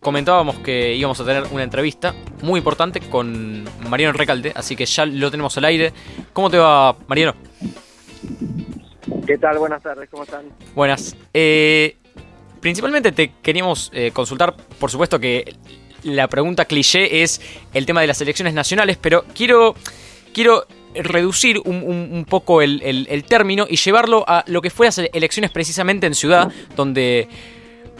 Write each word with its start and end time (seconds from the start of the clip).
comentábamos 0.00 0.58
que 0.60 0.94
íbamos 0.94 1.20
a 1.20 1.24
tener 1.24 1.44
una 1.50 1.62
entrevista 1.62 2.14
muy 2.42 2.58
importante 2.58 3.00
con 3.00 3.64
Mariano 3.88 4.14
Recalde, 4.14 4.52
así 4.54 4.74
que 4.74 4.86
ya 4.86 5.06
lo 5.06 5.30
tenemos 5.30 5.56
al 5.58 5.66
aire. 5.66 5.92
¿Cómo 6.32 6.50
te 6.50 6.58
va, 6.58 6.96
Mariano? 7.06 7.34
¿Qué 9.26 9.38
tal? 9.38 9.58
Buenas 9.58 9.82
tardes, 9.82 10.08
¿cómo 10.10 10.24
están? 10.24 10.46
Buenas. 10.74 11.16
Eh, 11.34 11.96
principalmente 12.60 13.12
te 13.12 13.32
queríamos 13.42 13.90
eh, 13.94 14.10
consultar, 14.12 14.56
por 14.78 14.90
supuesto 14.90 15.20
que 15.20 15.54
la 16.02 16.28
pregunta 16.28 16.64
cliché 16.64 17.22
es 17.22 17.40
el 17.74 17.84
tema 17.84 18.00
de 18.00 18.06
las 18.06 18.20
elecciones 18.22 18.54
nacionales, 18.54 18.96
pero 18.96 19.24
quiero, 19.34 19.74
quiero 20.32 20.66
reducir 20.94 21.60
un, 21.64 22.26
poco 22.28 22.62
el, 22.62 22.82
el, 22.82 23.24
término 23.24 23.66
y 23.68 23.76
llevarlo 23.76 24.24
a 24.26 24.44
lo 24.46 24.60
que 24.62 24.70
fue 24.70 24.86
las 24.86 24.98
elecciones 24.98 25.50
precisamente 25.50 26.06
en 26.06 26.14
Ciudad, 26.14 26.50
donde 26.74 27.28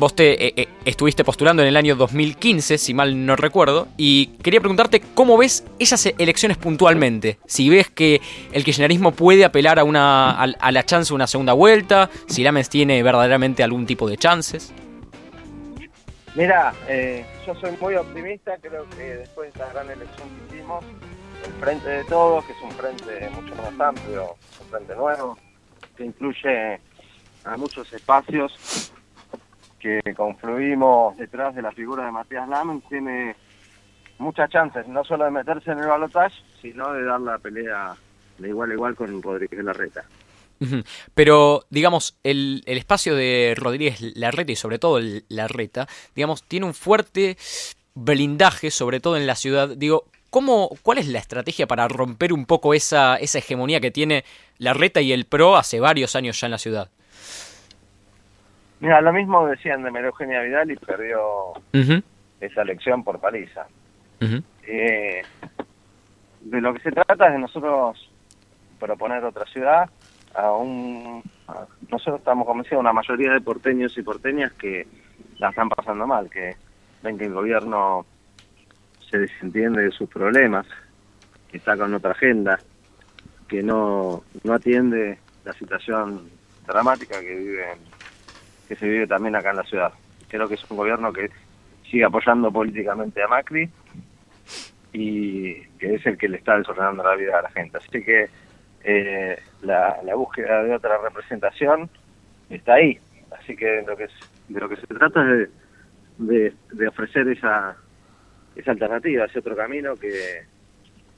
Vos 0.01 0.17
te 0.17 0.46
eh, 0.46 0.55
eh, 0.57 0.69
estuviste 0.87 1.25
postulando 1.25 1.61
en 1.61 1.69
el 1.69 1.77
año 1.77 1.95
2015, 1.95 2.79
si 2.79 2.95
mal 2.95 3.27
no 3.27 3.37
recuerdo, 3.37 3.87
y 3.99 4.29
quería 4.43 4.58
preguntarte 4.58 5.03
cómo 5.14 5.36
ves 5.36 5.63
esas 5.79 6.07
elecciones 6.07 6.57
puntualmente. 6.57 7.39
Si 7.45 7.68
ves 7.68 7.91
que 7.91 8.22
el 8.53 8.64
kirchnerismo 8.64 9.13
puede 9.13 9.44
apelar 9.44 9.79
a, 9.79 9.85
una, 9.85 10.31
a, 10.41 10.72
la 10.72 10.85
chance 10.85 11.11
de 11.11 11.17
una 11.17 11.27
segunda 11.27 11.53
vuelta, 11.53 12.08
si 12.29 12.43
Lamens 12.43 12.71
tiene 12.71 13.03
verdaderamente 13.03 13.63
algún 13.63 13.85
tipo 13.85 14.08
de 14.08 14.17
chances. 14.17 14.72
Mira, 16.35 16.72
eh, 16.89 17.27
yo 17.46 17.55
soy 17.57 17.77
muy 17.79 17.94
optimista, 17.94 18.57
creo 18.57 18.89
que 18.96 19.17
después 19.17 19.53
de 19.53 19.61
esta 19.61 19.71
gran 19.71 19.91
elección 19.91 20.30
que 20.30 20.57
hicimos, 20.57 20.82
el 21.44 21.53
Frente 21.61 21.91
de 21.91 22.05
Todos, 22.05 22.46
que 22.46 22.53
es 22.53 22.63
un 22.63 22.71
frente 22.71 23.29
mucho 23.35 23.55
más 23.55 23.79
amplio, 23.79 24.35
un 24.63 24.67
frente 24.71 24.96
nuevo, 24.96 25.36
que 25.94 26.07
incluye 26.07 26.80
a 27.44 27.57
muchos 27.58 27.93
espacios, 27.93 28.89
que 29.80 30.00
confluimos 30.14 31.16
detrás 31.16 31.54
de 31.54 31.62
la 31.62 31.72
figura 31.72 32.05
de 32.05 32.12
Matías 32.12 32.48
Lamen 32.48 32.83
tiene 32.83 33.34
muchas 34.19 34.50
chances, 34.50 34.86
no 34.86 35.02
solo 35.02 35.25
de 35.25 35.30
meterse 35.30 35.72
en 35.72 35.78
el 35.78 35.86
balotaje, 35.86 36.36
sino 36.60 36.92
de 36.92 37.02
dar 37.05 37.20
la 37.20 37.38
pelea 37.38 37.96
de 38.38 38.48
igual 38.48 38.70
a 38.70 38.74
igual 38.74 38.94
con 38.94 39.22
Rodríguez 39.22 39.64
Larreta. 39.64 40.05
Pero, 41.14 41.64
digamos, 41.70 42.18
el, 42.22 42.62
el, 42.66 42.78
espacio 42.78 43.14
de 43.14 43.55
Rodríguez 43.56 44.00
Larreta 44.14 44.52
y 44.52 44.56
sobre 44.56 44.78
todo 44.78 45.00
Larreta, 45.28 45.88
digamos, 46.14 46.42
tiene 46.42 46.66
un 46.66 46.74
fuerte 46.74 47.38
blindaje, 47.94 48.70
sobre 48.70 49.00
todo 49.00 49.16
en 49.16 49.27
la 49.27 49.36
ciudad. 49.36 49.70
Digo, 49.77 50.05
¿cómo, 50.28 50.70
¿cuál 50.83 50.98
es 50.98 51.08
la 51.08 51.18
estrategia 51.18 51.66
para 51.66 51.88
romper 51.88 52.33
un 52.33 52.44
poco 52.46 52.74
esa, 52.74 53.16
esa 53.16 53.38
hegemonía 53.38 53.80
que 53.80 53.90
tiene 53.90 54.24
Larreta 54.58 55.00
y 55.00 55.12
el 55.12 55.24
PRO 55.24 55.56
hace 55.56 55.80
varios 55.80 56.14
años 56.14 56.40
ya 56.40 56.46
en 56.46 56.52
la 56.52 56.58
ciudad? 56.58 56.90
Mira, 58.81 59.00
lo 59.03 59.12
mismo 59.12 59.47
decían 59.47 59.83
de 59.83 59.91
María 59.91 60.09
Eugenia 60.09 60.41
Vidal 60.41 60.70
y 60.70 60.77
perdió 60.77 61.53
esa 62.41 62.62
elección 62.62 63.05
por 63.05 63.20
paliza. 63.20 63.67
Eh, 64.67 65.23
de 66.41 66.61
lo 66.61 66.75
que 66.75 66.81
se 66.81 66.92
trata 66.92 67.27
es 67.27 67.33
de 67.33 67.39
nosotros 67.39 68.11
proponer 68.78 69.23
otra 69.25 69.45
ciudad 69.47 69.89
a 70.34 70.53
un... 70.53 71.23
nosotros 71.91 72.20
estamos 72.20 72.47
convencidos, 72.47 72.81
una 72.81 72.92
mayoría 72.92 73.33
de 73.33 73.41
porteños 73.41 73.97
y 73.98 74.03
porteñas 74.03 74.53
que 74.53 74.86
la 75.39 75.51
están 75.51 75.69
pasando 75.69 76.06
mal, 76.06 76.31
que 76.31 76.56
ven 77.03 77.19
que 77.19 77.27
el 77.27 77.34
gobierno 77.34 78.06
se 79.11 79.19
desentiende 79.19 79.83
de 79.83 79.91
sus 79.91 80.08
problemas, 80.08 80.67
que 81.51 81.58
está 81.58 81.77
con 81.77 81.92
otra 81.92 82.12
agenda, 82.12 82.58
que 83.48 83.62
no, 83.62 84.23
no 84.45 84.55
atiende 84.55 85.19
la 85.45 85.53
situación 85.53 86.31
dramática 86.67 87.20
que 87.20 87.34
viven 87.34 87.78
que 88.70 88.76
se 88.76 88.88
vive 88.88 89.08
también 89.08 89.34
acá 89.34 89.50
en 89.50 89.56
la 89.56 89.64
ciudad. 89.64 89.92
Creo 90.28 90.46
que 90.46 90.54
es 90.54 90.70
un 90.70 90.76
gobierno 90.76 91.12
que 91.12 91.28
sigue 91.90 92.04
apoyando 92.04 92.52
políticamente 92.52 93.20
a 93.20 93.27
Macri 93.27 93.68
y 94.92 95.54
que 95.77 95.96
es 95.96 96.06
el 96.06 96.16
que 96.16 96.28
le 96.28 96.36
está 96.36 96.56
desordenando 96.56 97.02
la 97.02 97.16
vida 97.16 97.36
a 97.36 97.42
la 97.42 97.50
gente. 97.50 97.78
Así 97.78 98.00
que 98.00 98.28
eh, 98.84 99.42
la, 99.62 100.14
búsqueda 100.14 100.62
de 100.62 100.72
otra 100.72 100.98
representación 100.98 101.90
está 102.48 102.74
ahí. 102.74 102.96
Así 103.40 103.56
que 103.56 103.83
lo 103.84 103.96
que, 103.96 104.06
de 104.48 104.61
lo 104.61 104.68
que 104.68 104.77
se 104.77 104.86
trata 104.86 105.20
es 105.34 105.48
de, 106.18 106.55
de, 106.70 106.86
ofrecer 106.86 107.27
esa, 107.27 107.77
esa 108.55 108.70
alternativa, 108.70 109.24
ese 109.24 109.40
otro 109.40 109.56
camino 109.56 109.96
que, 109.96 110.45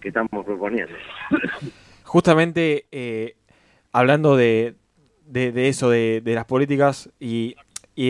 que 0.00 0.08
estamos 0.08 0.42
proponiendo. 0.42 0.94
Justamente 2.04 2.86
eh, 2.90 3.36
hablando 3.92 4.38
de, 4.38 4.74
de, 5.26 5.68
eso, 5.68 5.90
de, 5.90 6.22
las 6.24 6.44
políticas 6.44 7.10
y, 7.18 7.56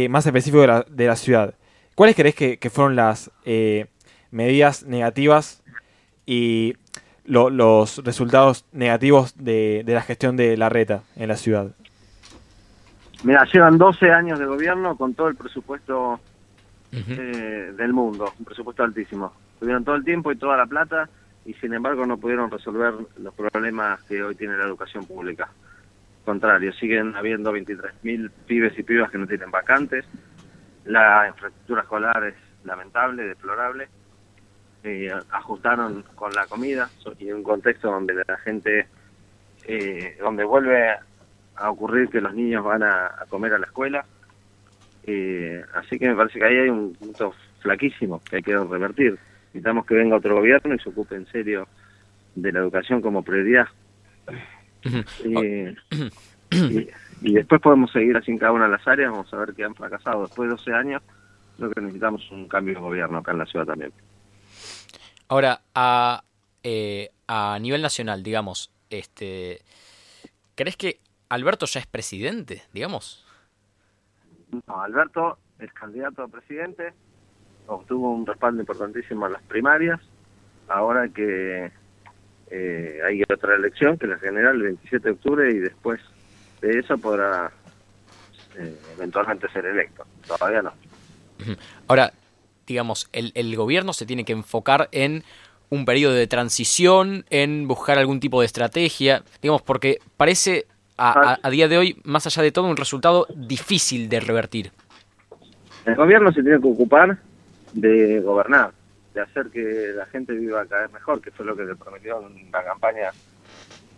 más 0.09 0.27
específico 0.27 0.61
de 0.63 0.67
la, 0.67 0.87
de 0.89 1.07
la 1.07 1.17
ciudad. 1.17 1.55
¿Cuáles 1.95 2.17
crees 2.17 2.35
que, 2.35 2.71
fueron 2.71 2.97
las 2.97 3.31
eh, 3.45 3.87
medidas 4.31 4.85
negativas 4.85 5.63
y 6.25 6.75
los 7.25 8.05
resultados 8.05 8.65
negativos 8.73 9.35
de, 9.37 9.85
la 9.87 10.03
gestión 10.03 10.37
de 10.37 10.57
la 10.57 10.69
reta 10.69 11.03
en 11.17 11.29
la 11.29 11.37
ciudad? 11.37 11.73
Mira, 13.25 13.45
llevan 13.45 13.79
12 13.79 14.11
años 14.11 14.39
de 14.39 14.47
gobierno 14.47 14.97
con 14.97 15.15
todo 15.15 15.29
el 15.29 15.37
presupuesto 15.37 16.19
eh, 16.91 17.73
del 17.77 17.93
mundo, 17.93 18.33
un 18.39 18.45
presupuesto 18.45 18.83
altísimo. 18.83 19.33
Tuvieron 19.61 19.85
todo 19.85 19.95
el 19.95 20.05
tiempo 20.05 20.33
y 20.33 20.37
toda 20.37 20.57
la 20.57 20.67
plata 20.67 21.09
y 21.45 21.55
sin 21.55 21.75
embargo 21.75 22.07
no 22.07 22.17
pudieron 22.17 22.51
resolver 22.51 22.95
los 23.19 23.35
problemas 23.35 24.03
que 24.05 24.23
hoy 24.23 24.35
tiene 24.35 24.57
la 24.57 24.65
educación 24.65 25.05
pública 25.05 25.49
contrario, 26.25 26.73
siguen 26.73 27.15
habiendo 27.17 27.53
23.000 27.53 28.31
pibes 28.47 28.79
y 28.79 28.83
pibas 28.83 29.11
que 29.11 29.19
no 29.19 29.27
tienen 29.27 29.51
vacantes, 29.51 30.05
la 30.85 31.29
infraestructura 31.29 31.83
escolar 31.83 32.25
es 32.25 32.35
lamentable, 32.65 33.25
deplorable, 33.25 33.89
eh, 34.85 35.13
ajustaron 35.31 36.05
con 36.15 36.33
la 36.33 36.47
comida 36.47 36.91
y 37.19 37.29
en 37.29 37.37
un 37.37 37.43
contexto 37.43 37.91
donde 37.91 38.15
la 38.15 38.37
gente, 38.39 38.87
eh, 39.65 40.17
donde 40.21 40.45
vuelve 40.45 40.91
a 41.57 41.71
ocurrir 41.71 42.09
que 42.09 42.21
los 42.21 42.35
niños 42.35 42.65
van 42.65 42.83
a, 42.83 43.25
comer 43.29 43.55
a 43.55 43.59
la 43.59 43.67
escuela, 43.67 44.05
eh, 45.05 45.63
así 45.75 45.99
que 45.99 46.09
me 46.09 46.17
parece 46.17 46.39
que 46.39 46.45
ahí 46.45 46.57
hay 46.57 46.69
un 46.69 46.95
punto 46.95 47.35
flaquísimo 47.61 48.21
que 48.29 48.37
hay 48.37 48.43
que 48.43 48.57
revertir. 48.57 49.19
Necesitamos 49.47 49.87
que 49.87 49.95
venga 49.95 50.17
otro 50.17 50.37
gobierno 50.37 50.75
y 50.75 50.79
se 50.79 50.89
ocupe 50.89 51.15
en 51.15 51.27
serio 51.27 51.69
de 52.35 52.53
la 52.53 52.61
educación 52.61 53.01
como 53.03 53.23
prioridad 53.23 53.69
y, 57.23 57.33
después 57.33 57.61
podemos 57.61 57.91
seguir 57.93 58.17
así 58.17 58.31
en 58.31 58.39
cada 58.39 58.53
una 58.53 58.65
de 58.65 58.73
las 58.73 58.87
áreas, 58.87 59.11
vamos 59.11 59.33
a 59.33 59.37
ver 59.37 59.55
que 59.55 59.65
han 59.65 59.75
fracasado. 59.75 60.23
Después 60.23 60.49
de 60.49 60.57
12 60.57 60.73
años, 60.73 61.03
creo 61.57 61.71
que 61.71 61.81
necesitamos 61.81 62.31
un 62.31 62.49
cambio 62.49 62.75
de 62.75 62.81
gobierno 62.81 63.19
acá 63.19 63.33
en 63.33 63.39
la 63.39 63.47
ciudad 63.47 63.67
también. 63.67 63.93
Ahora, 65.29 65.63
a, 65.75 66.25
eh, 66.63 67.11
a 67.27 67.59
nivel 67.61 67.83
nacional, 67.83 68.23
digamos, 68.23 68.71
este, 68.91 69.61
¿crees 70.55 70.77
que 70.77 71.01
Alberto 71.29 71.67
ya 71.67 71.81
es 71.81 71.87
presidente, 71.87 72.63
digamos? 72.73 73.25
No, 74.67 74.83
Alberto 74.83 75.39
es 75.59 75.73
candidato 75.73 76.23
a 76.23 76.29
presidente, 76.29 76.93
obtuvo 77.67 78.11
un 78.13 78.27
respaldo 78.27 78.61
importantísimo 78.61 79.27
en 79.27 79.33
las 79.33 79.43
primarias, 79.45 80.01
ahora 80.69 81.09
que 81.09 81.73
eh, 82.55 83.01
hay 83.03 83.23
otra 83.23 83.55
elección 83.55 83.97
que 83.97 84.07
la 84.07 84.19
general 84.19 84.57
el 84.57 84.63
27 84.63 85.09
de 85.09 85.15
octubre 85.15 85.51
y 85.51 85.59
después 85.59 86.01
de 86.61 86.79
eso 86.79 86.99
podrá 86.99 87.51
eh, 88.59 88.77
eventualmente 88.95 89.49
ser 89.51 89.65
electo. 89.65 90.05
Todavía 90.27 90.61
no. 90.61 90.73
Ahora, 91.89 92.13
digamos, 92.67 93.09
el, 93.15 93.33
el 93.35 93.57
gobierno 93.57 93.95
se 93.95 94.05
tiene 94.05 94.27
que 94.27 94.33
enfocar 94.33 94.91
en 94.93 95.25
un 95.71 95.87
periodo 95.87 96.13
de 96.13 96.27
transición, 96.27 97.25
en 97.31 97.67
buscar 97.67 97.97
algún 97.97 98.21
tipo 98.21 98.41
de 98.41 98.47
estrategia, 98.47 99.23
digamos, 99.41 99.63
porque 99.63 100.01
parece 100.19 100.67
a, 100.99 101.39
a, 101.43 101.51
día 101.51 101.69
de 101.69 101.79
hoy, 101.79 101.97
más 102.05 102.27
allá 102.27 102.43
de 102.43 102.53
todo, 102.53 102.67
un 102.67 102.77
resultado 102.77 103.27
difícil 103.35 104.11
de 104.11 104.21
revertir. 104.21 104.73
El 105.87 105.95
gobierno 105.95 106.31
se 106.33 106.43
tiene 106.43 106.61
que 106.61 106.69
ocupar 106.69 107.17
de 107.73 108.21
gobernar, 108.21 108.73
de 109.15 109.21
hacer 109.21 109.51
que 109.51 109.93
la 109.95 110.07
gente 110.07 110.33
viva 110.33 110.65
cada 110.67 110.83
vez 110.83 110.93
mejor, 110.93 111.21
que 111.21 111.31
fue 111.31 111.45
lo 111.45 111.57
que 111.57 111.65
le 111.65 111.77
prometió 111.77 112.27
en 112.27 112.51
la 112.51 112.65
campaña 112.65 113.11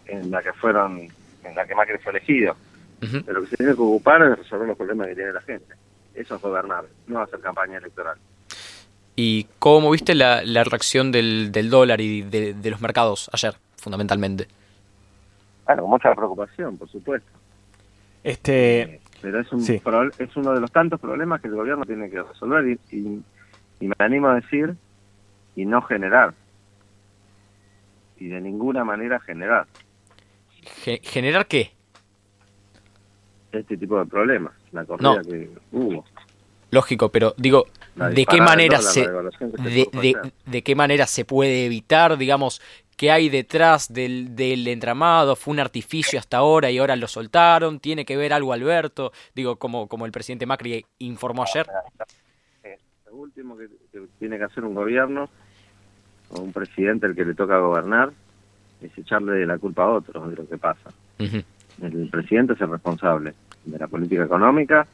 en 0.06 0.30
la 0.30 0.42
que 0.42 0.52
fueron, 0.52 1.00
en 1.00 1.54
la 1.54 1.66
que 1.66 1.74
Macri 1.74 1.98
fue 1.98 2.12
elegido. 2.12 2.56
Pero 3.00 3.34
lo 3.34 3.42
que 3.42 3.48
se 3.48 3.56
tiene 3.58 3.74
que 3.74 3.82
ocupar 3.82 4.22
es 4.22 4.38
resolver 4.38 4.66
los 4.66 4.78
problemas 4.78 5.08
que 5.08 5.14
tiene 5.14 5.32
la 5.32 5.42
gente. 5.42 5.74
Eso 6.14 6.36
es 6.36 6.40
gobernar, 6.40 6.86
no 7.06 7.20
hacer 7.20 7.38
campaña 7.40 7.76
electoral. 7.76 8.16
¿Y 9.14 9.46
cómo 9.58 9.90
viste 9.90 10.14
la, 10.14 10.42
la 10.42 10.64
reacción 10.64 11.12
del, 11.12 11.52
del 11.52 11.68
dólar 11.68 12.00
y 12.00 12.22
de, 12.22 12.70
los 12.70 12.80
mercados 12.80 13.28
ayer, 13.32 13.54
fundamentalmente? 13.76 14.48
Bueno, 15.66 15.82
con 15.82 15.90
mucha 15.90 16.14
preocupación, 16.14 16.78
por 16.78 16.88
supuesto. 16.88 17.30
Este, 18.22 18.80
eh, 18.80 19.00
pero 19.20 19.40
es, 19.40 19.52
un 19.52 19.60
es 19.60 20.36
uno 20.36 20.54
de 20.54 20.60
los 20.60 20.72
tantos 20.72 20.98
problemas 20.98 21.42
que 21.42 21.48
el 21.48 21.54
gobierno 21.54 21.84
tiene 21.84 22.08
que 22.08 22.22
resolver 22.22 22.66
y, 22.90 23.22
y 23.80 23.86
me 23.86 23.94
animo 23.98 24.28
a 24.28 24.36
decir 24.36 24.74
y 25.56 25.64
no 25.66 25.82
generar. 25.82 26.34
Y 28.18 28.28
de 28.28 28.40
ninguna 28.40 28.84
manera 28.84 29.20
generar. 29.20 29.66
¿Generar 31.02 31.46
qué? 31.46 31.72
Este 33.52 33.76
tipo 33.76 33.98
de 33.98 34.06
problemas, 34.06 34.52
la 34.72 34.84
corrida 34.84 35.22
que 35.22 35.50
hubo. 35.72 36.04
Lógico, 36.70 37.10
pero 37.10 37.34
digo, 37.36 37.66
de 37.94 38.26
qué 38.26 38.40
manera 38.40 38.80
se 38.80 39.08
de, 40.46 40.62
qué 40.62 40.74
manera 40.74 41.06
se 41.06 41.24
puede 41.24 41.66
evitar 41.66 42.16
digamos 42.18 42.60
qué 42.96 43.10
hay 43.10 43.28
detrás 43.28 43.92
del, 43.92 44.34
del, 44.34 44.66
entramado 44.66 45.36
fue 45.36 45.52
un 45.52 45.60
artificio 45.60 46.18
hasta 46.18 46.38
ahora 46.38 46.70
y 46.70 46.78
ahora 46.78 46.96
lo 46.96 47.06
soltaron 47.06 47.78
tiene 47.78 48.04
que 48.04 48.16
ver 48.16 48.32
algo 48.32 48.52
Alberto 48.52 49.12
digo 49.34 49.56
como 49.56 49.86
como 49.88 50.06
el 50.06 50.12
presidente 50.12 50.46
Macri 50.46 50.84
informó 50.98 51.44
ayer 51.44 51.66
último 53.14 53.56
que, 53.56 53.68
tiene 54.18 54.38
que 54.38 54.44
hacer 54.44 54.64
un 54.64 54.74
gobierno 54.74 55.28
o 56.30 56.40
un 56.40 56.52
presidente 56.52 57.06
el 57.06 57.14
que 57.14 57.24
le 57.24 57.34
toca 57.34 57.58
gobernar 57.58 58.12
es 58.80 58.96
echarle 58.98 59.46
la 59.46 59.58
culpa 59.58 59.84
a 59.84 59.90
otros 59.90 60.30
de 60.30 60.36
lo 60.36 60.48
que 60.48 60.58
pasa 60.58 60.90
el 61.82 62.08
presidente 62.10 62.52
es 62.54 62.60
el 62.60 62.70
responsable 62.70 63.34
de 63.64 63.78
la 63.78 63.88
política 63.88 64.24
económica 64.24 64.86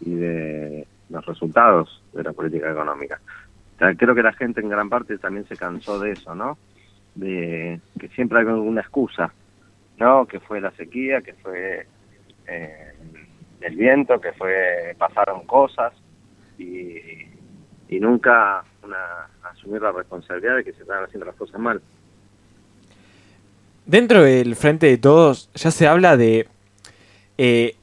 y 0.00 0.14
de 0.14 0.86
los 1.08 1.24
resultados 1.26 2.02
de 2.12 2.22
la 2.22 2.32
política 2.32 2.70
económica. 2.70 3.20
creo 3.78 4.14
que 4.14 4.22
la 4.22 4.32
gente 4.32 4.60
en 4.60 4.68
gran 4.68 4.88
parte 4.88 5.18
también 5.18 5.46
se 5.46 5.56
cansó 5.56 5.98
de 5.98 6.12
eso, 6.12 6.34
¿no? 6.34 6.58
De 7.14 7.80
que 7.98 8.08
siempre 8.08 8.38
hay 8.38 8.46
alguna 8.46 8.82
excusa, 8.82 9.32
¿no? 9.98 10.26
Que 10.26 10.38
fue 10.38 10.60
la 10.60 10.70
sequía, 10.72 11.20
que 11.20 11.34
fue 11.34 11.86
eh, 12.46 12.92
el 13.60 13.76
viento, 13.76 14.20
que 14.20 14.32
fue 14.32 14.94
pasaron 14.96 15.46
cosas 15.46 15.92
y, 16.58 17.09
y 17.90 17.98
nunca 17.98 18.64
asumir 19.42 19.82
la 19.82 19.92
responsabilidad 19.92 20.56
de 20.56 20.64
que 20.64 20.72
se 20.72 20.82
estaban 20.82 21.04
haciendo 21.04 21.26
las 21.26 21.34
cosas 21.34 21.60
mal. 21.60 21.80
Dentro 23.84 24.22
del 24.22 24.54
Frente 24.54 24.86
de 24.86 24.96
Todos 24.96 25.50
ya 25.54 25.72
se 25.72 25.88
habla 25.88 26.16
de 26.16 26.46
eh, 27.36 27.74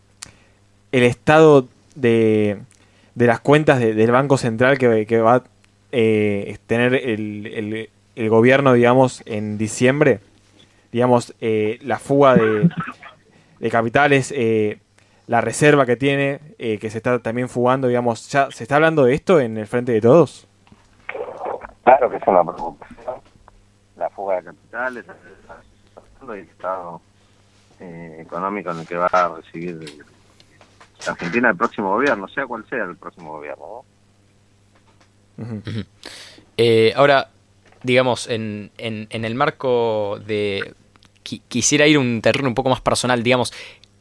el 0.94 1.04
estado 1.04 1.68
de, 1.95 2.59
de 3.15 3.27
las 3.27 3.42
cuentas 3.42 3.80
del 3.80 4.12
Banco 4.12 4.38
Central 4.38 4.77
que, 4.77 5.19
va 5.19 5.36
a 5.36 5.44
eh, 5.92 6.57
tener 6.68 6.95
el, 6.95 7.89
el, 8.15 8.30
gobierno, 8.30 8.74
digamos, 8.74 9.21
en 9.25 9.57
diciembre. 9.57 10.21
Digamos, 10.94 11.36
eh, 11.42 11.80
la 11.81 12.00
fuga 12.00 12.36
de, 12.36 12.69
capitales, 13.69 14.33
la 15.27 15.41
reserva 15.41 15.85
que 15.85 15.95
tiene, 15.95 16.39
que 16.57 16.89
se 16.89 16.97
está 16.97 17.19
también 17.19 17.50
fugando, 17.50 17.88
digamos, 17.88 18.29
¿ya 18.29 18.50
se 18.51 18.63
está 18.63 18.75
hablando 18.75 19.03
de 19.03 19.13
esto 19.13 19.39
en 19.39 19.57
el 19.57 19.68
frente 19.68 19.91
de 19.91 20.01
todos? 20.01 20.47
Claro 21.83 22.09
que 22.09 22.18
es 22.18 22.24
una 22.27 22.44
preocupación. 22.44 23.15
La 23.97 24.09
fuga 24.09 24.38
de 24.38 24.44
capitales, 24.44 25.06
el 26.29 26.39
estado 26.39 27.01
económico 27.79 28.71
en 28.71 28.79
el 28.79 28.88
que 28.88 28.95
va 28.95 29.07
a 29.07 29.35
recibir 29.35 29.79
Argentina 31.06 31.50
el 31.50 31.57
próximo 31.57 31.91
gobierno, 31.91 32.27
sea 32.27 32.45
cual 32.45 32.65
sea 32.69 32.83
el 32.83 32.95
próximo 32.97 33.33
gobierno. 33.33 33.85
Eh, 36.57 36.94
ahora, 36.95 37.29
digamos, 37.83 38.27
en, 38.27 38.71
en, 38.77 39.25
el 39.25 39.35
marco 39.35 40.19
de... 40.25 40.74
quisiera 41.24 41.85
ir 41.88 41.97
a 41.97 42.00
un 42.00 42.21
terreno 42.21 42.50
un 42.50 42.56
poco 42.56 42.69
más 42.69 42.81
personal, 42.81 43.21
digamos, 43.21 43.53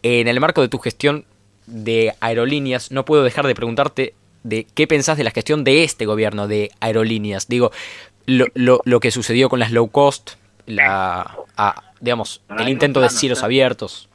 en 0.06 0.28
el 0.28 0.40
marco 0.40 0.60
de 0.60 0.68
tu 0.68 0.78
gestión 0.78 1.24
de 1.66 2.14
aerolíneas, 2.20 2.92
no 2.92 3.04
puedo 3.04 3.24
dejar 3.24 3.46
de 3.46 3.54
preguntarte 3.54 4.14
de 4.44 4.66
qué 4.74 4.86
pensás 4.86 5.18
de 5.18 5.24
la 5.24 5.30
gestión 5.30 5.64
de 5.64 5.82
este 5.82 6.06
gobierno 6.06 6.46
de 6.46 6.70
aerolíneas. 6.80 7.48
Digo, 7.48 7.72
lo, 8.26 8.46
lo, 8.54 8.80
lo 8.84 9.00
que 9.00 9.10
sucedió 9.10 9.48
con 9.48 9.58
las 9.58 9.72
low 9.72 9.88
cost, 9.90 10.32
la, 10.66 11.36
digamos, 12.00 12.42
el 12.56 12.68
intento 12.68 13.00
de 13.00 13.08
cielos 13.08 13.42
abiertos. 13.42 14.08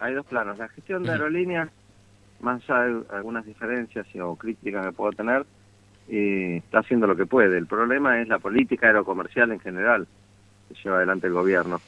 Hay 0.00 0.14
dos 0.14 0.26
planos. 0.26 0.58
La 0.58 0.68
gestión 0.68 1.04
de 1.04 1.12
aerolíneas 1.12 1.70
más 2.40 2.62
allá 2.68 2.84
de 2.84 3.16
algunas 3.16 3.44
diferencias 3.46 4.06
o 4.20 4.36
críticas 4.36 4.86
que 4.86 4.92
puedo 4.92 5.12
tener, 5.12 5.46
eh, 6.08 6.60
está 6.64 6.80
haciendo 6.80 7.06
lo 7.06 7.16
que 7.16 7.26
puede. 7.26 7.56
El 7.56 7.66
problema 7.66 8.20
es 8.20 8.28
la 8.28 8.38
política 8.38 8.88
aerocomercial 8.88 9.50
en 9.52 9.60
general 9.60 10.06
que 10.68 10.74
lleva 10.82 10.98
adelante 10.98 11.26
el 11.26 11.32
gobierno 11.32 11.80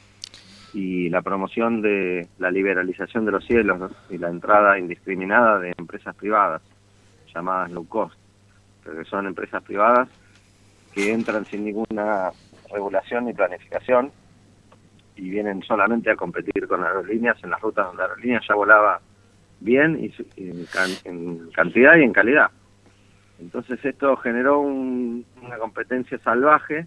y 0.73 1.09
la 1.09 1.23
promoción 1.23 1.83
de 1.83 2.29
la 2.39 2.51
liberalización 2.51 3.25
de 3.25 3.33
los 3.33 3.45
cielos 3.45 3.93
y 4.11 4.19
la 4.19 4.29
entrada 4.29 4.79
indiscriminada 4.79 5.59
de 5.59 5.73
empresas 5.79 6.15
privadas, 6.15 6.63
llamadas 7.35 7.71
low 7.71 7.87
cost, 7.87 8.17
que 8.85 9.05
son 9.05 9.27
empresas 9.27 9.63
privadas 9.63 10.09
que 10.93 11.13
entran 11.13 11.45
sin 11.45 11.65
ninguna 11.65 12.31
regulación 12.73 13.27
ni 13.27 13.35
planificación 13.35 14.11
y 15.17 15.31
vienen 15.31 15.63
solamente 15.63 16.11
a 16.11 16.17
competir 16.17 16.67
con 16.67 16.85
aerolíneas 16.85 17.43
en 17.43 17.51
las 17.51 17.61
rutas 17.61 17.87
donde 17.87 18.03
aerolíneas 18.03 18.45
ya 18.49 18.55
volaba 18.55 19.01
bien 19.61 19.99
y, 19.99 20.13
en, 21.05 21.51
cantidad 21.55 21.97
y 21.97 22.03
en 22.03 22.13
calidad. 22.13 22.51
Entonces 23.39 23.83
esto 23.85 24.17
generó 24.17 24.61
una 24.61 25.59
competencia 25.59 26.19
salvaje 26.19 26.87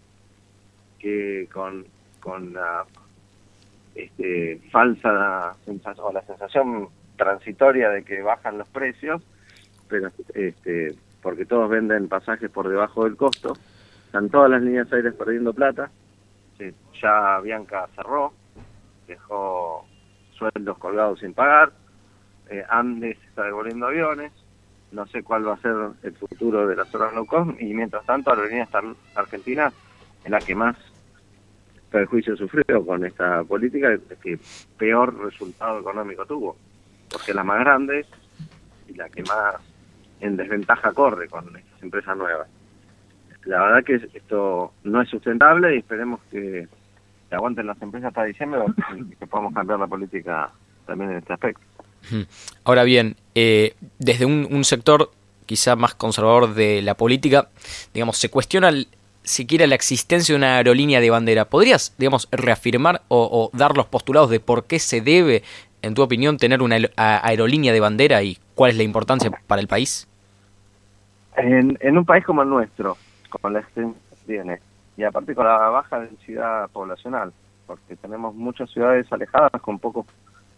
que 0.99 1.47
con, 1.51 1.85
con 2.19 2.53
la 2.53 2.85
este, 4.03 4.61
falsa 4.71 5.55
o 5.97 6.13
la 6.13 6.21
sensación 6.23 6.89
transitoria 7.15 7.89
de 7.89 8.03
que 8.03 8.21
bajan 8.21 8.57
los 8.57 8.67
precios, 8.69 9.21
pero 9.87 10.09
este, 10.33 10.95
porque 11.21 11.45
todos 11.45 11.69
venden 11.69 12.07
pasajes 12.07 12.49
por 12.49 12.69
debajo 12.69 13.03
del 13.03 13.17
costo, 13.17 13.57
están 14.05 14.29
todas 14.29 14.49
las 14.49 14.61
líneas 14.61 14.91
aéreas 14.91 15.15
perdiendo 15.15 15.53
plata, 15.53 15.89
ya 17.01 17.39
Bianca 17.39 17.87
cerró, 17.95 18.33
dejó 19.07 19.85
sueldos 20.33 20.77
colgados 20.77 21.19
sin 21.19 21.33
pagar, 21.33 21.71
eh, 22.49 22.63
Andes 22.69 23.17
está 23.27 23.43
devolviendo 23.43 23.87
aviones, 23.87 24.31
no 24.91 25.05
sé 25.07 25.23
cuál 25.23 25.47
va 25.47 25.53
a 25.53 25.61
ser 25.61 25.75
el 26.03 26.13
futuro 26.13 26.67
de 26.67 26.75
las 26.75 26.93
horas 26.93 27.13
low 27.13 27.25
cost, 27.25 27.61
y 27.61 27.73
mientras 27.73 28.05
tanto 28.05 28.31
Aerolíneas 28.31 28.69
Argentina 29.15 29.71
es 30.23 30.31
la 30.31 30.39
que 30.39 30.55
más 30.55 30.75
perjuicio 31.89 32.35
sufrió 32.35 32.85
con 32.85 33.05
esta 33.05 33.43
política, 33.43 33.97
que 34.21 34.39
peor 34.77 35.17
resultado 35.23 35.79
económico 35.79 36.25
tuvo, 36.25 36.55
porque 37.09 37.33
la 37.33 37.43
más 37.43 37.59
grande 37.59 38.05
y 38.87 38.93
la 38.93 39.09
que 39.09 39.23
más 39.23 39.55
en 40.19 40.37
desventaja 40.37 40.91
corre 40.93 41.27
con 41.27 41.55
estas 41.55 41.83
empresas 41.83 42.17
nuevas. 42.17 42.47
La 43.45 43.61
verdad 43.61 43.83
que 43.83 43.95
esto 44.17 44.73
no 44.83 45.01
es 45.01 45.09
sustentable 45.09 45.75
y 45.75 45.79
esperemos 45.79 46.19
que, 46.29 46.67
aguanten 47.31 47.67
las 47.67 47.79
empresas 47.81 48.07
hasta 48.07 48.23
diciembre 48.23 48.61
y 48.97 49.15
que 49.15 49.27
podamos 49.27 49.53
cambiar 49.53 49.79
la 49.79 49.87
política 49.87 50.51
también 50.85 51.11
en 51.11 51.17
este 51.17 51.33
aspecto. 51.33 51.61
Ahora 52.63 52.83
bien, 52.83 53.15
eh, 53.35 53.75
desde 53.99 54.25
un, 54.25 54.63
sector 54.63 55.11
quizá 55.45 55.75
más 55.75 55.93
conservador 55.95 56.53
de 56.53 56.81
la 56.81 56.95
política, 56.95 57.49
digamos, 57.93 58.17
se 58.17 58.29
cuestiona 58.29 58.71
siquiera 59.29 59.67
la 59.67 59.75
existencia 59.75 60.33
de 60.33 60.37
una 60.37 60.57
aerolínea 60.57 60.99
de 60.99 61.09
bandera. 61.09 61.45
¿Podrías, 61.45 61.95
digamos, 61.97 62.27
reafirmar 62.31 63.03
o, 63.07 63.49
dar 63.53 63.77
los 63.77 63.85
postulados 63.85 64.29
de 64.29 64.39
por 64.39 64.65
qué 64.65 64.79
se 64.79 65.01
debe, 65.01 65.43
en 65.81 65.93
tu 65.93 66.01
opinión, 66.01 66.37
tener 66.37 66.61
una 66.61 66.77
aerolínea 66.97 67.71
de 67.71 67.79
bandera 67.79 68.23
y 68.23 68.37
cuál 68.55 68.71
es 68.71 68.77
la 68.77 68.83
importancia 68.83 69.31
para 69.47 69.61
el 69.61 69.67
país? 69.67 70.07
En, 71.37 71.97
un 71.97 72.05
país 72.05 72.25
como 72.25 72.41
el 72.41 72.49
nuestro, 72.49 72.97
con 73.29 73.53
la 73.53 73.59
extensión 73.59 73.95
tiene, 74.25 74.59
y 74.97 75.03
aparte 75.03 75.33
con 75.33 75.45
la 75.45 75.57
baja 75.69 75.99
densidad 75.99 76.69
poblacional, 76.71 77.31
porque 77.65 77.95
tenemos 77.95 78.35
muchas 78.35 78.69
ciudades 78.71 79.11
alejadas 79.11 79.61
con 79.61 79.79
pocos 79.79 80.05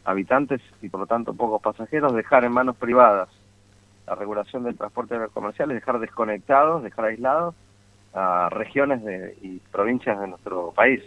habitantes 0.04 0.62
y 0.82 0.90
por 0.90 1.02
lo 1.02 1.06
tanto 1.06 1.34
pocos 1.34 1.62
pasajeros, 1.62 2.16
dejar 2.16 2.44
en 2.44 2.52
manos 2.52 2.76
privadas 2.76 3.30
la 4.08 4.16
regulación 4.16 4.64
del 4.64 4.76
transporte 4.76 5.16
comercial 5.34 5.70
es 5.72 5.76
dejar 5.76 6.00
desconectados, 6.00 6.84
dejar 6.84 7.06
aislados 7.06 7.54
a 8.14 8.50
regiones 8.50 9.04
de, 9.04 9.38
y 9.42 9.60
provincias 9.72 10.20
de 10.20 10.28
nuestro 10.28 10.72
país. 10.72 11.02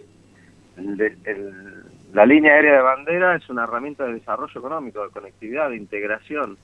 la 2.12 2.26
línea 2.26 2.54
aérea 2.54 2.76
de 2.76 2.82
bandera 2.82 3.36
es 3.36 3.48
una 3.48 3.64
herramienta 3.64 4.04
de 4.04 4.14
desarrollo 4.14 4.58
económico, 4.58 5.04
de 5.04 5.10
conectividad, 5.10 5.70
de 5.70 5.76
integración. 5.76 6.56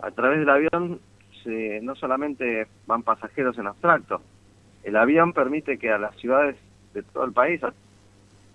A 0.00 0.10
través 0.10 0.40
del 0.40 0.50
avión 0.50 1.00
se, 1.42 1.80
no 1.82 1.94
solamente 1.94 2.66
van 2.86 3.02
pasajeros 3.02 3.58
en 3.58 3.66
abstracto, 3.66 4.20
el 4.84 4.96
avión 4.96 5.32
permite 5.32 5.78
que 5.78 5.90
a 5.90 5.98
las 5.98 6.14
ciudades 6.16 6.56
de 6.94 7.02
todo 7.02 7.24
el 7.24 7.32
país, 7.32 7.60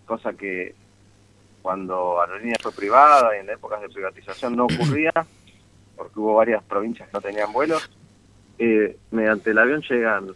cosa 0.06 0.34
que 0.34 0.74
cuando 1.62 2.22
Aerolínea 2.22 2.56
fue 2.62 2.72
privada 2.72 3.36
y 3.36 3.42
en 3.42 3.50
épocas 3.50 3.82
de 3.82 3.90
privatización 3.90 4.56
no 4.56 4.66
ocurría, 4.66 5.12
porque 5.96 6.20
hubo 6.20 6.36
varias 6.36 6.64
provincias 6.64 7.10
que 7.10 7.14
no 7.14 7.22
tenían 7.22 7.52
vuelos, 7.52 7.90
eh, 8.58 8.98
mediante 9.12 9.52
el 9.52 9.58
avión 9.58 9.82
llegan 9.82 10.30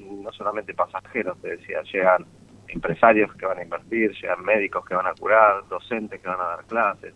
no 0.00 0.32
solamente 0.32 0.74
pasajeros, 0.74 1.40
te 1.40 1.56
decía, 1.56 1.82
llegan 1.82 2.26
empresarios 2.68 3.34
que 3.34 3.46
van 3.46 3.58
a 3.58 3.62
invertir, 3.62 4.12
llegan 4.12 4.44
médicos 4.44 4.84
que 4.84 4.94
van 4.94 5.06
a 5.06 5.14
curar, 5.14 5.66
docentes 5.68 6.20
que 6.20 6.28
van 6.28 6.40
a 6.40 6.44
dar 6.44 6.64
clases, 6.64 7.14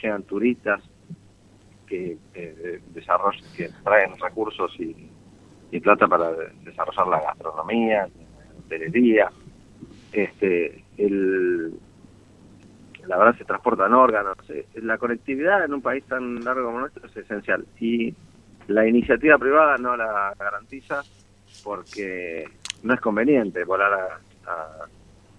llegan 0.00 0.22
turistas 0.22 0.82
que, 1.86 2.16
eh, 2.34 2.80
que 3.56 3.70
traen 3.82 4.18
recursos 4.18 4.72
y, 4.78 5.10
y, 5.70 5.80
plata 5.80 6.06
para 6.06 6.30
desarrollar 6.62 7.08
la 7.08 7.20
gastronomía, 7.20 8.08
la. 8.68 9.30
Este, 10.12 10.84
el, 10.96 11.78
la 13.06 13.16
verdad 13.16 13.36
se 13.38 13.44
transportan 13.44 13.94
órganos. 13.94 14.36
Eh, 14.50 14.66
la 14.82 14.98
conectividad 14.98 15.64
en 15.64 15.74
un 15.74 15.82
país 15.82 16.04
tan 16.04 16.44
largo 16.44 16.66
como 16.66 16.80
nuestro 16.80 17.06
es 17.06 17.16
esencial. 17.16 17.66
Y 17.80 18.14
la 18.68 18.86
iniciativa 18.86 19.38
privada 19.38 19.78
no 19.78 19.96
la 19.96 20.34
garantiza 20.38 21.02
porque 21.68 22.48
no 22.82 22.94
es 22.94 23.00
conveniente 23.02 23.62
volar 23.64 24.20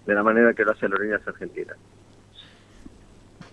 de 0.06 0.14
la 0.14 0.22
manera 0.22 0.54
que 0.54 0.64
lo 0.64 0.70
hace 0.70 0.86
Aerolíneas 0.86 1.26
Argentinas. 1.26 1.76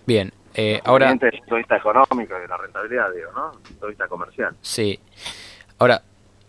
Bien, 0.06 0.32
eh, 0.54 0.80
ahora... 0.84 1.12
Desde 1.12 1.26
el 1.26 1.38
punto 1.40 1.54
de 1.56 1.60
vista 1.60 1.76
económico 1.76 2.38
y 2.38 2.40
de 2.40 2.46
la 2.46 2.56
rentabilidad, 2.56 3.12
digo, 3.12 3.32
¿no? 3.32 3.48
Desde 3.48 3.58
el 3.58 3.68
punto 3.68 3.86
de 3.86 3.90
vista 3.90 4.06
comercial. 4.06 4.56
Sí. 4.62 5.00
Ahora, 5.80 6.02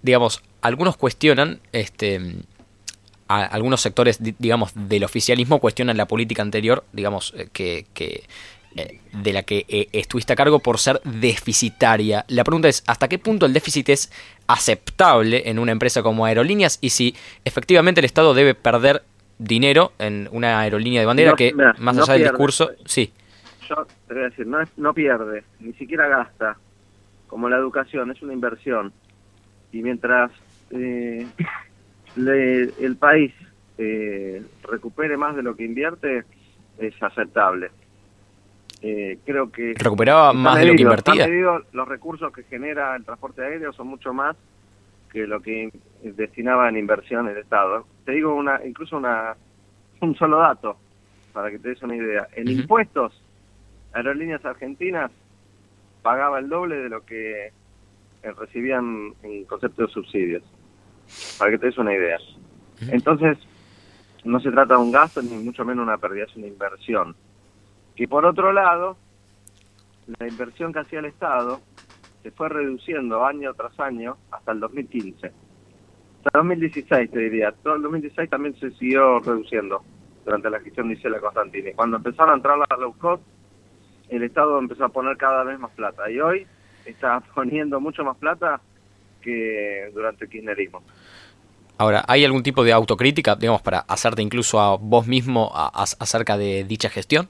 digamos, 0.04 0.44
algunos 0.62 0.98
cuestionan, 0.98 1.62
este, 1.72 2.22
algunos 3.28 3.82
sectores, 3.82 4.20
digamos, 4.22 4.74
del 4.76 5.06
oficialismo 5.06 5.60
cuestionan 5.60 5.98
la 5.98 6.06
política 6.06 6.44
anterior, 6.44 6.84
digamos, 6.94 7.34
eh, 7.36 7.50
que, 7.52 7.88
que 7.96 8.26
de 9.14 9.34
la 9.34 9.44
que 9.44 9.66
eh, 9.68 9.88
estuviste 9.92 10.34
a 10.34 10.36
cargo 10.36 10.60
por 10.60 10.78
ser 10.78 11.02
deficitaria. 11.04 12.26
La 12.28 12.44
pregunta 12.44 12.68
es, 12.68 12.84
¿hasta 12.88 13.08
qué 13.08 13.20
punto 13.20 13.46
el 13.46 13.54
déficit 13.54 13.90
es 13.90 14.12
aceptable 14.48 15.44
en 15.50 15.60
una 15.60 15.72
empresa 15.72 16.04
como 16.04 16.26
Aerolíneas 16.26 16.78
y 16.82 16.90
si 16.90 17.16
efectivamente 17.46 18.02
el 18.02 18.06
Estado 18.06 18.34
debe 18.34 18.56
perder 18.56 19.04
dinero 19.38 19.94
en 20.00 20.28
una 20.32 20.60
aerolínea 20.60 21.00
de 21.00 21.06
bandera 21.06 21.34
que, 21.34 21.54
más 21.80 21.98
allá 21.98 22.14
del 22.14 22.24
discurso, 22.24 22.72
sí. 22.86 23.12
Yo 23.68 23.88
te 24.08 24.14
voy 24.14 24.24
a 24.24 24.30
decir, 24.30 24.48
no, 24.48 24.58
no 24.78 24.94
pierde, 24.94 25.44
ni 25.60 25.74
siquiera 25.74 26.08
gasta, 26.08 26.58
como 27.28 27.48
la 27.50 27.58
educación, 27.58 28.12
es 28.12 28.22
una 28.22 28.34
inversión. 28.34 28.92
Y 29.72 29.82
mientras 29.84 30.32
eh, 30.72 31.28
el 32.16 32.96
país 32.98 33.34
recupere 34.64 35.16
más 35.16 35.36
de 35.36 35.44
lo 35.44 35.56
que 35.56 35.64
invierte, 35.64 36.26
es 36.80 37.02
aceptable. 37.02 37.70
Eh, 38.82 39.20
creo 39.26 39.52
que 39.52 39.74
recuperaba 39.78 40.32
más 40.32 40.58
de 40.58 40.66
lo 40.68 40.76
que 40.76 40.84
invertía. 40.84 41.28
los 41.74 41.88
recursos 41.88 42.32
que 42.32 42.44
genera 42.44 42.96
el 42.96 43.04
transporte 43.04 43.42
aéreo 43.42 43.74
son 43.74 43.88
mucho 43.88 44.14
más 44.14 44.38
que 45.12 45.28
lo 45.28 45.42
que 45.42 45.72
destinaba 46.02 46.70
en 46.70 46.78
inversión 46.78 47.28
el 47.28 47.38
Estado. 47.38 47.86
Te 48.06 48.14
digo 48.14 48.34
una, 48.34 48.62
incluso 48.66 48.98
una, 48.98 49.36
un 50.02 50.16
solo 50.16 50.38
dato 50.38 50.78
para 51.34 51.52
que 51.52 51.60
te 51.60 51.70
des 51.70 51.82
una 51.84 51.96
idea. 51.96 52.28
En 52.36 52.50
impuestos, 52.50 53.22
Aerolíneas 53.94 54.46
Argentinas 54.46 55.12
pagaba 56.02 56.40
el 56.40 56.48
doble 56.48 56.78
de 56.78 56.90
lo 56.90 57.06
que 57.06 57.48
eh, 57.48 57.52
recibían 58.38 59.14
en 59.24 59.46
concepto 59.46 59.86
de 59.86 59.94
subsidios. 59.94 60.44
Para 61.38 61.52
que 61.52 61.58
te 61.58 61.66
des 61.68 61.78
una 61.78 61.94
idea. 61.94 62.18
Entonces, 62.92 63.38
no 64.24 64.40
se 64.40 64.52
trata 64.52 64.76
de 64.76 64.82
un 64.82 64.92
gasto 64.92 65.22
ni 65.22 65.36
mucho 65.44 65.66
menos 65.66 65.84
una 65.84 65.98
pérdida, 65.98 66.26
es 66.26 66.36
una 66.36 66.48
inversión. 66.48 67.16
Y 68.00 68.08
por 68.08 68.26
otro 68.26 68.54
lado, 68.54 68.96
la 70.20 70.26
inversión 70.26 70.72
que 70.72 70.80
hacía 70.80 71.00
el 71.00 71.06
Estado 71.06 71.60
se 72.24 72.32
fue 72.32 72.48
reduciendo 72.48 73.26
año 73.26 73.54
tras 73.54 73.78
año 73.78 74.16
hasta 74.32 74.54
el 74.54 74.62
2015. 74.62 75.28
Hasta 75.28 76.30
el 76.40 76.48
2016, 76.48 77.12
te 77.12 77.20
diría. 77.20 77.52
Todo 77.62 77.76
el 77.76 77.82
2016 77.82 78.30
también 78.30 78.58
se 78.58 78.72
siguió 78.72 79.20
reduciendo 79.20 79.84
durante 80.24 80.50
la 80.50 80.62
gestión 80.62 80.88
de 80.88 80.94
Isela 80.94 81.20
Constantini. 81.20 81.74
Cuando 81.74 81.98
empezaron 81.98 82.32
a 82.32 82.38
entrar 82.38 82.58
las 82.58 82.80
low 82.80 82.98
cost, 82.98 83.22
el 84.08 84.24
Estado 84.24 84.58
empezó 84.58 84.86
a 84.86 84.90
poner 84.90 85.18
cada 85.18 85.44
vez 85.44 85.60
más 85.60 85.72
plata. 85.72 86.10
Y 86.10 86.22
hoy 86.22 86.48
está 86.86 87.20
poniendo 87.36 87.82
mucho 87.82 88.06
más 88.06 88.16
plata 88.16 88.62
que 89.22 89.92
durante 89.94 90.24
el 90.24 90.32
kirchnerismo. 90.32 90.84
Ahora, 91.78 92.06
¿hay 92.08 92.24
algún 92.24 92.44
tipo 92.44 92.64
de 92.64 92.72
autocrítica, 92.72 93.36
digamos, 93.36 93.62
para 93.62 93.80
hacerte 93.80 94.22
incluso 94.22 94.62
a 94.62 94.78
vos 94.78 95.06
mismo 95.06 95.52
acerca 95.54 96.38
de 96.38 96.64
dicha 96.64 96.90
gestión? 96.90 97.28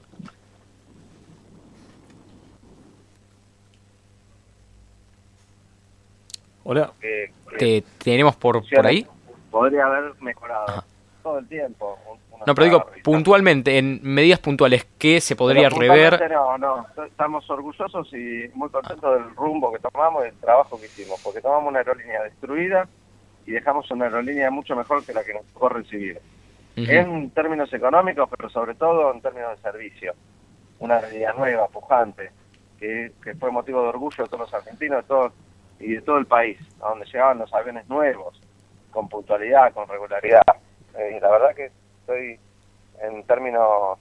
Hola. 6.70 6.92
¿Te 7.58 7.82
tenemos 7.98 8.36
por, 8.36 8.62
por 8.62 8.86
ahí? 8.86 9.04
Podría 9.50 9.86
haber 9.86 10.14
mejorado 10.22 10.84
todo 11.20 11.40
el 11.40 11.48
tiempo. 11.48 11.98
No, 12.46 12.54
pero 12.54 12.64
digo, 12.64 12.86
puntualmente, 13.02 13.76
en 13.76 13.98
medidas 14.04 14.38
puntuales, 14.38 14.86
¿qué 14.96 15.20
se 15.20 15.34
podría 15.34 15.68
rever? 15.68 16.30
No, 16.30 16.56
no, 16.58 16.86
estamos 17.04 17.50
orgullosos 17.50 18.12
y 18.12 18.48
muy 18.54 18.68
contentos 18.68 19.18
del 19.18 19.34
rumbo 19.34 19.72
que 19.72 19.80
tomamos 19.80 20.22
y 20.22 20.26
del 20.26 20.36
trabajo 20.36 20.78
que 20.78 20.86
hicimos, 20.86 21.20
porque 21.24 21.40
tomamos 21.40 21.70
una 21.70 21.80
aerolínea 21.80 22.22
destruida 22.22 22.86
y 23.46 23.50
dejamos 23.50 23.90
una 23.90 24.04
aerolínea 24.04 24.48
mucho 24.52 24.76
mejor 24.76 25.04
que 25.04 25.12
la 25.12 25.24
que 25.24 25.34
nos 25.34 25.46
tocó 25.46 25.70
recibir. 25.70 26.20
En 26.76 27.30
términos 27.30 27.72
económicos, 27.72 28.28
pero 28.30 28.48
sobre 28.48 28.76
todo 28.76 29.12
en 29.12 29.20
términos 29.20 29.56
de 29.56 29.62
servicio. 29.72 30.14
Una 30.78 30.98
aerolínea 30.98 31.32
nueva, 31.32 31.66
pujante, 31.66 32.30
que, 32.78 33.10
que 33.24 33.34
fue 33.34 33.50
motivo 33.50 33.82
de 33.82 33.88
orgullo 33.88 34.22
de 34.22 34.30
todos 34.30 34.42
los 34.42 34.54
argentinos, 34.54 34.98
de 34.98 35.08
todos 35.08 35.32
y 35.80 35.94
de 35.94 36.02
todo 36.02 36.18
el 36.18 36.26
país, 36.26 36.58
a 36.82 36.90
donde 36.90 37.06
llegaban 37.06 37.38
los 37.38 37.52
aviones 37.52 37.88
nuevos, 37.88 38.40
con 38.90 39.08
puntualidad, 39.08 39.72
con 39.72 39.88
regularidad. 39.88 40.42
Eh, 40.96 41.14
y 41.16 41.20
la 41.20 41.30
verdad 41.30 41.54
que 41.54 41.70
estoy, 42.00 42.38
en 43.00 43.24
términos 43.24 43.98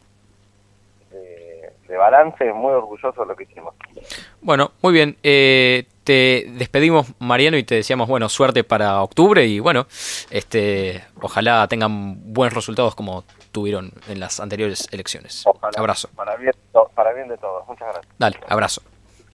de, 1.11 1.97
balance, 1.97 2.53
muy 2.53 2.71
orgulloso 2.71 3.21
de 3.21 3.27
lo 3.27 3.35
que 3.35 3.43
hicimos. 3.43 3.73
Bueno, 4.41 4.71
muy 4.81 4.93
bien. 4.93 5.17
Eh, 5.23 5.85
te 6.03 6.45
despedimos, 6.51 7.07
Mariano, 7.19 7.57
y 7.57 7.63
te 7.63 7.75
deseamos 7.75 8.07
bueno 8.07 8.29
suerte 8.29 8.63
para 8.63 9.01
octubre 9.01 9.45
y 9.45 9.59
bueno, 9.59 9.85
este, 10.29 11.03
ojalá 11.21 11.67
tengan 11.67 12.33
buenos 12.33 12.53
resultados 12.53 12.95
como 12.95 13.23
tuvieron 13.51 13.91
en 14.07 14.19
las 14.19 14.39
anteriores 14.39 14.87
elecciones. 14.91 15.43
Ojalá. 15.45 15.71
Abrazo. 15.77 16.09
Para 16.15 16.35
bien, 16.35 16.53
para 16.95 17.13
bien 17.13 17.27
de 17.27 17.37
todos. 17.37 17.67
Muchas 17.67 17.87
gracias. 17.87 18.15
Dale, 18.17 18.39
abrazo. 18.47 18.81